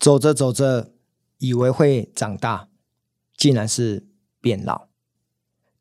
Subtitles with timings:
[0.00, 0.94] 走着走着，
[1.36, 2.70] 以为会长大，
[3.36, 4.08] 竟然是
[4.40, 4.88] 变老；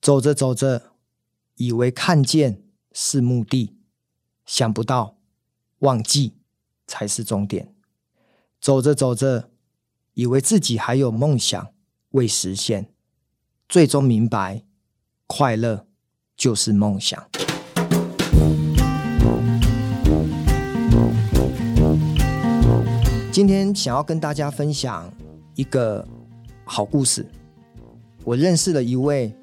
[0.01, 0.91] 走着走着，
[1.55, 2.61] 以为看见
[2.91, 3.77] 是目的，
[4.45, 5.17] 想不到
[5.79, 6.35] 忘记
[6.85, 7.67] 才是终点；
[8.59, 9.49] 走着走着，
[10.15, 11.73] 以为自己还有梦想
[12.09, 12.93] 未实现，
[13.69, 14.65] 最终明白，
[15.27, 15.87] 快乐
[16.35, 17.28] 就是梦想。
[23.39, 25.09] 今天想要跟大家分享
[25.55, 26.05] 一个
[26.65, 27.25] 好故事。
[28.25, 29.33] 我认识了一位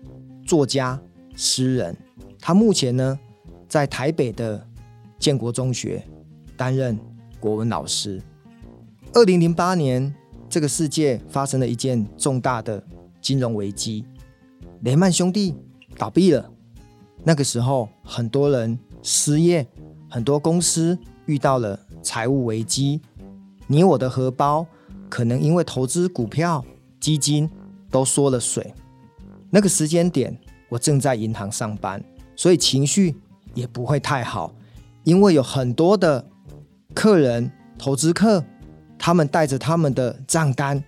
[0.45, 1.01] 作家、
[1.35, 1.97] 诗人，
[2.39, 3.19] 他目前呢
[3.67, 4.63] 在台北的
[5.19, 6.05] 建国中学
[6.59, 6.99] 担任
[7.41, 8.21] 国文老师。
[9.15, 10.15] 二零零八年，
[10.47, 12.85] 这个世界发生了一件重大的
[13.23, 14.05] 金融危机，
[14.83, 15.55] 雷曼兄弟
[15.97, 16.51] 倒闭了。
[17.25, 19.67] 那个时候，很多人失业，
[20.11, 23.01] 很多公司遇到了财务危机。
[23.67, 24.67] 你我的荷包
[25.09, 26.65] 可能因为投资股票、
[27.01, 27.51] 基金
[27.91, 28.73] 都缩了水。
[29.51, 30.37] 那个时间点，
[30.69, 32.03] 我正在银行上班，
[32.35, 33.17] 所以情绪
[33.55, 34.53] 也不会太好，
[35.05, 36.25] 因为有很多的
[36.95, 38.45] 客人、投资客，
[38.99, 40.83] 他们带着他们的账单，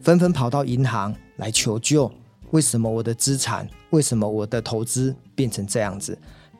[0.00, 2.10] 纷纷跑到银行来求救。
[2.50, 3.68] 为什么我的资产？
[3.90, 6.16] 为什么我的投资变成这样子？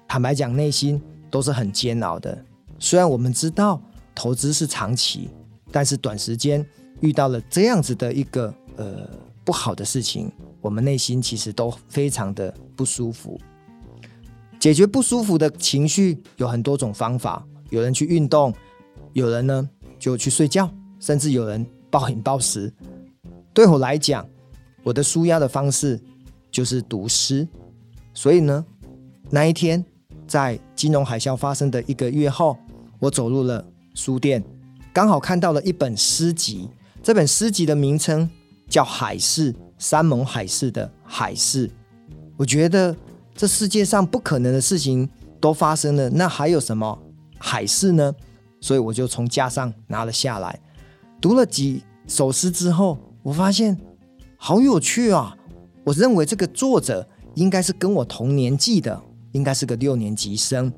[0.08, 1.00] 坦白讲，内心
[1.30, 2.44] 都是很煎熬的。
[2.78, 3.80] 虽然我们知道
[4.14, 5.30] 投资是长期。
[5.72, 6.64] 但是短时间
[7.00, 9.08] 遇到了这样子的一个呃
[9.42, 13.40] 不好的事情，我们内心其实都非常的不舒服。
[14.60, 18.54] 解决不舒服的情绪有很多种方法，有人去运动，
[19.14, 22.72] 有人呢就去睡觉，甚至有人暴饮暴食。
[23.52, 24.24] 对我来讲，
[24.84, 26.00] 我的舒压的方式
[26.50, 27.48] 就是读诗。
[28.14, 28.64] 所以呢，
[29.30, 29.84] 那一天
[30.28, 32.56] 在金融海啸发生的一个月后，
[33.00, 34.44] 我走入了书店。
[34.92, 36.68] 刚好看到了一本诗集，
[37.02, 38.28] 这本诗集的名称
[38.68, 41.70] 叫《海市》，山盟海誓的海市。
[42.36, 42.94] 我觉得
[43.34, 45.08] 这世界上不可能的事情
[45.40, 46.98] 都发生了，那还有什么
[47.38, 48.14] 海市呢？
[48.60, 50.60] 所以我就从架上拿了下来，
[51.22, 53.80] 读了几首诗之后，我发现
[54.36, 55.34] 好有趣啊！
[55.84, 59.02] 我认为这个作者应该是跟我同年纪的，
[59.32, 60.70] 应该是个六年级生。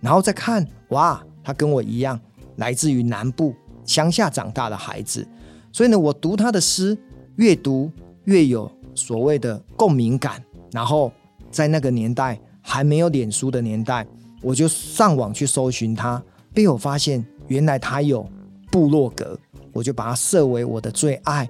[0.00, 2.18] 然后再看，哇，他跟我一样。
[2.56, 3.54] 来自于南部
[3.88, 5.26] 乡下长大的孩子，
[5.72, 6.96] 所以呢，我读他的诗，
[7.36, 7.90] 越读
[8.24, 10.44] 越有所谓的共鸣感。
[10.70, 11.10] 然后
[11.50, 14.06] 在那个年代还没有脸书的年代，
[14.42, 16.22] 我就上网去搜寻他，
[16.52, 18.28] 被我发现原来他有
[18.70, 19.38] 部落格，
[19.72, 21.48] 我就把它设为我的最爱。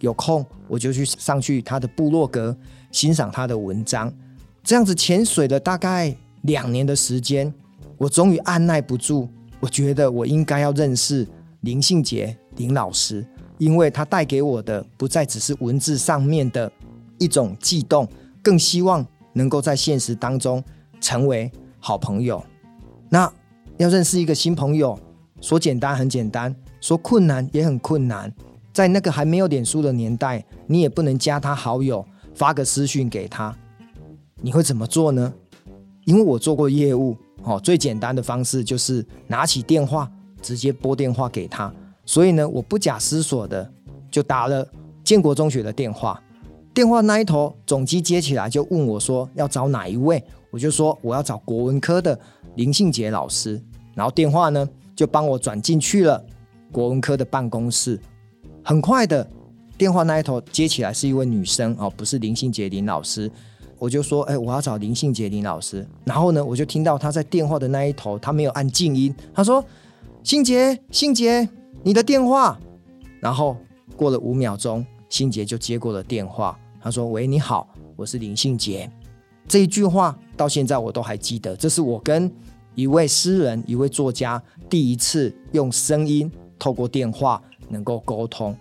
[0.00, 2.54] 有空我就去上去他的部落格
[2.90, 4.12] 欣赏他的文章，
[4.64, 7.54] 这样子潜水了大概两年的时间，
[7.96, 9.28] 我终于按捺不住。
[9.58, 11.26] 我觉得我应该要认识
[11.66, 13.26] 林信杰林老师，
[13.58, 16.70] 因为他带给我的不再只是文字上面的
[17.18, 18.08] 一种悸动，
[18.40, 20.62] 更希望能够在现实当中
[21.00, 21.50] 成为
[21.80, 22.40] 好朋友。
[23.10, 23.30] 那
[23.78, 24.96] 要认识一个新朋友，
[25.40, 28.32] 说简单很简单，说困难也很困难。
[28.72, 33.52] 在那个还没有脸书的年代，你也不能加他好友，发个私讯给他，
[34.40, 35.34] 你会怎么做呢？
[36.04, 37.16] 因为我做过业务。
[37.42, 40.10] 哦，最简单的方式就是拿起电话
[40.46, 41.72] 直接拨电话给他。
[42.04, 43.68] 所以呢，我不假思索的
[44.08, 44.64] 就打了
[45.02, 46.22] 建国中学的电话。
[46.72, 52.16] 电话那一头总机接起来就问我说要找哪一位，我就说我要找国文科的
[52.54, 53.60] 林信杰老师。
[53.92, 56.24] 然后电话呢就帮我转进去了
[56.70, 57.98] 国文科的办公室。
[58.62, 59.28] 很快的，
[59.76, 63.28] 电话那一头接起来是一位女生哦，不是林信杰林老师。
[63.78, 65.86] 我就说，哎、我要找林信杰林老师。
[66.04, 69.14] 然后呢，我就听到他在电话的那一头，他没有按静音。
[69.34, 69.62] 他说
[70.26, 71.48] ：“信杰，信杰，
[71.84, 72.58] 你的电话。”
[73.22, 73.56] 然后
[73.96, 76.58] 过了五秒钟，信杰就接过了电话。
[76.80, 78.90] 他说：“喂，你好，我是林信杰。”
[79.46, 81.54] 这一句话到现在我都还记得。
[81.54, 82.28] 这是我跟
[82.74, 88.52] 一位诗人、一位作家第一次用声音透过电话能够沟通。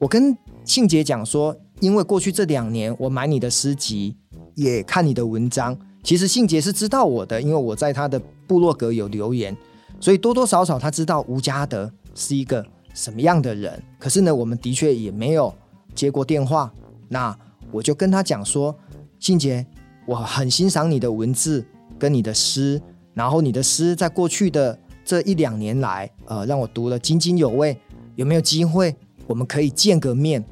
[0.00, 4.16] 我跟信杰讲说，因为过去这两年我买你的诗集。
[4.56, 9.56] 也看你的文章，其实信杰是知道我的，因为我在他的部落格有留言，
[10.00, 12.64] 所以多多少少他知道吴家德是一个
[12.94, 13.82] 什么样的人。
[13.98, 15.52] 可是呢，我们的确也没有
[15.94, 16.72] 接过电话。
[17.08, 17.36] 那
[17.70, 18.74] 我就跟他讲说，
[19.18, 19.66] 信杰，
[20.06, 21.64] 我很欣赏你的文字
[21.98, 22.80] 跟你的诗，
[23.14, 27.76] 然后你的诗在过去的这一两年来，呃，让我读了津津有味。
[28.16, 28.94] 有没有机会
[29.26, 30.44] 我们可以见个面？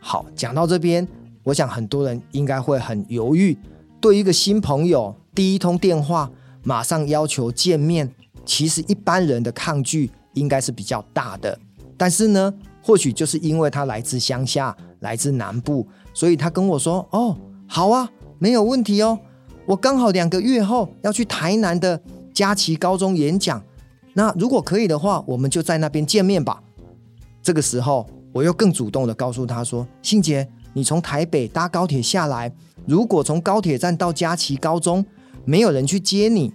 [0.00, 1.06] 好，讲到这边。
[1.44, 3.56] 我想很多人应该会很犹豫，
[4.00, 6.28] 对一个新朋友第一通电话
[6.64, 8.12] 马上要求见面，
[8.46, 11.58] 其实一般人的抗拒应该是比较大的。
[11.98, 18.08] 但是呢，或许就是因为他来自乡下，来自南部，所以他跟我说：“哦，好啊，
[18.38, 19.18] 没有问题哦，
[19.66, 22.00] 我刚好两个月后要去台南的
[22.32, 23.62] 佳琪高中演讲，
[24.14, 26.62] 那如果可以的话，我们就在那边见面吧。”
[27.42, 32.52] 这个时候，我又更主动的告诉他说：“信杰，你从台北搭高铁下来，
[32.86, 35.04] 如果从高铁站到佳琪高中
[35.44, 36.52] 没有人去接你，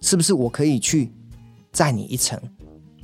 [0.00, 1.10] 是不是我可以去
[1.72, 2.38] 载你一程？”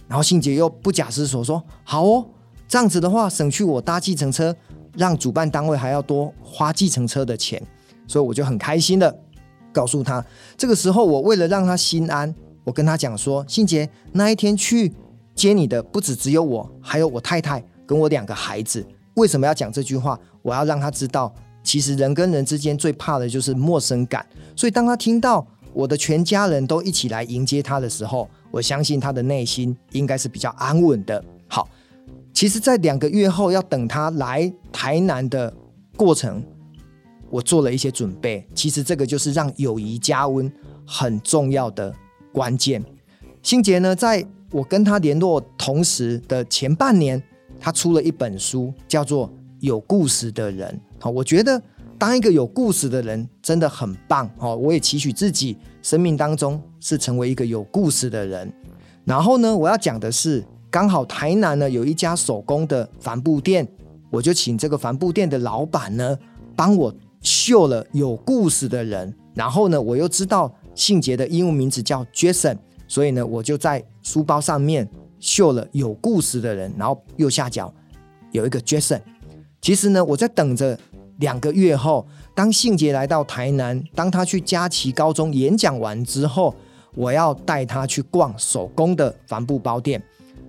[0.07, 2.25] 然后信杰又不假思索说：“好哦，
[2.67, 4.55] 这样子的话，省去我搭计程车，
[4.95, 7.63] 让主办单位还要多花计程车的钱。”
[8.07, 9.15] 所以我就很开心的
[9.71, 10.25] 告诉他。
[10.57, 12.35] 这个时候，我为了让他心安，
[12.65, 14.91] 我跟他讲说：“信杰，那一天去
[15.35, 18.87] 接你的不止只有我，还有我太太跟我两个孩子。
[19.15, 20.19] 为什么要讲这句话？
[20.41, 21.31] 我要让他知道，
[21.63, 24.25] 其实人跟人之间最怕的就是陌生感。
[24.57, 31.23] 所以当他听到我的全家人都一起来迎接他的时候，我相信他的内心应该是比较安稳的。
[31.49, 31.69] 好，
[32.33, 35.53] 其实，在两个月后要等他来台南的
[35.97, 36.43] 过程，
[37.31, 38.47] 我做了一些准备。
[38.55, 40.51] 其实这个就是让友谊加温
[40.87, 41.95] 很重要的
[42.33, 42.83] 关键。
[43.43, 47.23] 信杰呢，在我跟他联络同时的前半年，
[47.61, 49.29] 他出了一本书，叫做
[49.61, 50.81] 《有故事的人》。
[51.03, 51.61] 好，我觉得
[51.99, 54.31] 当一个有故事的人真的很棒。
[54.39, 58.51] 哦，我也期许自己生命当中是成为一个有故事的人。
[59.05, 63.67] 然后呢，我要讲的是，刚好台南呢有一家手工的帆布店，
[64.11, 66.17] 我就请这个帆布店的老板呢
[66.55, 69.13] 帮我绣了有故事的人。
[69.35, 72.57] 然后呢，我又知道信杰的英文名字叫 Jason，
[72.87, 77.73] 所以呢，我就在书包上面绣了有故事的人，然后右下角
[78.31, 79.01] 有一个 Jason。
[79.61, 80.79] 其实呢，我在等着
[81.19, 86.55] 两个月后，当信杰来到台南，当他去佳琪高中演讲完之后，
[86.95, 90.03] 我要带他去逛手工的帆布包店。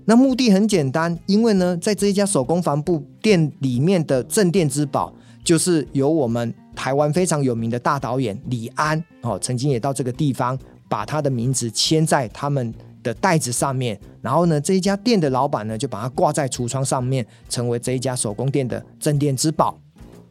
[0.06, 5.14] 那目的很简单，因为呢，在这一家手工帆布店里面的镇店之宝，
[5.44, 10.58] 就是由我们台湾非常有名的大导演李安哦，曾经也到这个地方，
[10.88, 12.74] 把他的名字签在他们
[13.04, 14.00] 的袋子上面。
[14.22, 19.80] 然后呢，这一家店的老板呢，就把它挂在橱窗上面，成为这一家手工店的镇店之宝。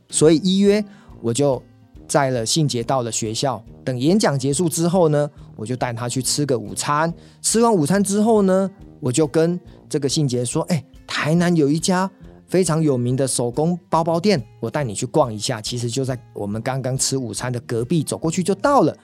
[0.09, 0.85] 所以依约，
[1.21, 1.63] 我就
[2.07, 3.63] 载了信杰到了学校。
[3.85, 7.13] 等演讲结束之后呢，我就带他去吃个午餐。
[7.43, 8.71] 吃完午餐之后呢，
[9.01, 9.59] 我就跟
[9.89, 12.11] 这个信杰说：“哎，台南有一家
[12.47, 15.61] 非常有名的手工包包店，我带你去逛一下。
[15.61, 18.97] 其实就在我们刚刚吃午餐的隔壁，走过去就到了。”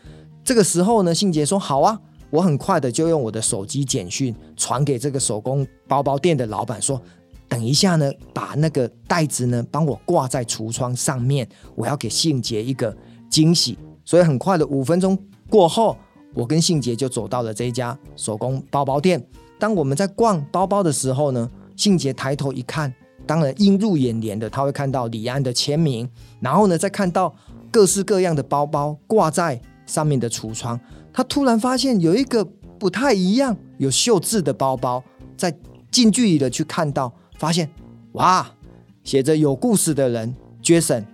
[0.44, 1.98] 这个时候呢，信杰说：“好啊。”
[2.30, 7.00] 我很快的就用我的手机简讯传给这个手工包包店的老板说
[7.54, 12.92] ：“等一下呢，把那个袋子呢帮我挂在橱窗上面，我要给信杰一个
[13.30, 15.16] 惊喜。”所以很快的五分钟
[15.48, 15.96] 过后，
[16.34, 19.24] 我跟信杰就走到了这一家手工包包店。
[19.56, 22.92] 当我们在逛包包的时候呢，信杰抬头一看，
[23.24, 26.10] 当然映入眼帘的他会看到李安的签名，
[26.40, 27.32] 然后呢再看到
[27.70, 30.78] 各式各样的包包挂在上面的橱窗。
[31.12, 32.44] 他突然发现有一个
[32.80, 35.04] 不太一样、有绣字的包包，
[35.36, 35.56] 在
[35.92, 37.14] 近距离的去看到，
[37.44, 37.68] 发现
[38.12, 38.50] 哇，
[39.02, 41.04] 写着有故事的人 Jason。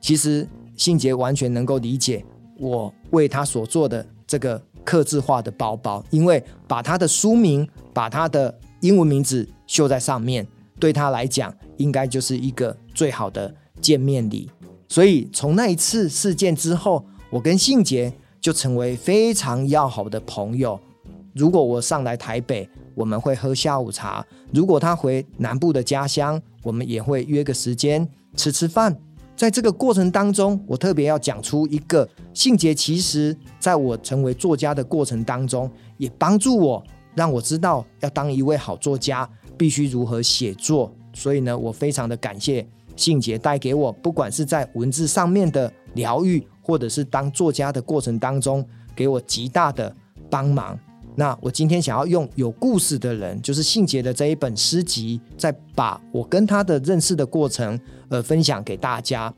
[0.00, 0.44] 其实
[0.76, 2.24] 信杰完全能够理解
[2.58, 10.44] 我为他所做的这个刻字化的包包，因为把他的书名、把他的英文名字绣在上面，
[10.80, 14.50] 对他来讲应该就是一个最好的见面礼。
[14.88, 18.12] 所以从那一次事件之后，我跟信杰。
[18.38, 20.78] 就成为非常要好的朋友。
[21.34, 24.20] 如果我上来台北，我们会喝下午茶；
[24.52, 28.96] 如果他回南部的家乡，我们也会约个时间吃吃饭。
[29.36, 36.82] 在这个过程当中，我特别要讲出一个信杰，其实在我成为作家的过程当中，也帮助我，
[37.14, 40.92] 让我知道要当一位好作家，必须如何写作。
[41.12, 46.44] 所以呢，我非常的感谢信杰带给我，不管是在文字上面的疗愈。
[46.66, 49.94] 或者是当作家的过程当中，给我极大的
[50.28, 50.76] 帮忙。
[51.18, 57.80] 那我今天想要用有故事的人，就是信杰的这一本诗集，再把我跟他的认识的过程，
[58.10, 59.32] 呃，分享给大家。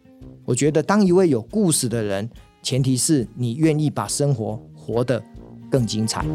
[0.45, 2.29] 我觉得当一位有故事的人，
[2.63, 5.23] 前提是你愿意把生活活得
[5.71, 6.27] 更精彩。